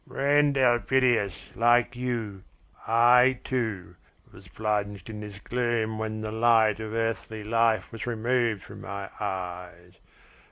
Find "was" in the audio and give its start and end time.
4.31-4.47, 7.91-8.07